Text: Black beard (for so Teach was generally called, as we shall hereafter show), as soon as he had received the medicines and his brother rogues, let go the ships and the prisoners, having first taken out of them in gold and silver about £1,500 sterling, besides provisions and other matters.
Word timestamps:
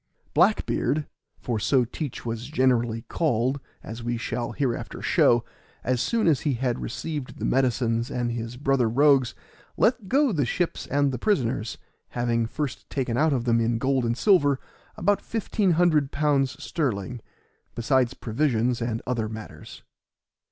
Black 0.33 0.65
beard 0.65 1.05
(for 1.37 1.59
so 1.59 1.85
Teach 1.85 2.25
was 2.25 2.47
generally 2.47 3.03
called, 3.03 3.59
as 3.83 4.01
we 4.01 4.17
shall 4.17 4.51
hereafter 4.51 4.99
show), 4.99 5.45
as 5.83 6.01
soon 6.01 6.25
as 6.25 6.39
he 6.39 6.55
had 6.55 6.81
received 6.81 7.37
the 7.37 7.45
medicines 7.45 8.09
and 8.09 8.31
his 8.31 8.57
brother 8.57 8.89
rogues, 8.89 9.35
let 9.77 10.09
go 10.09 10.31
the 10.31 10.43
ships 10.43 10.87
and 10.87 11.11
the 11.11 11.19
prisoners, 11.19 11.77
having 12.17 12.47
first 12.47 12.89
taken 12.89 13.15
out 13.15 13.31
of 13.31 13.43
them 13.45 13.61
in 13.61 13.77
gold 13.77 14.03
and 14.03 14.17
silver 14.17 14.59
about 14.97 15.21
£1,500 15.21 16.59
sterling, 16.59 17.21
besides 17.75 18.15
provisions 18.15 18.81
and 18.81 19.03
other 19.05 19.29
matters. 19.29 19.83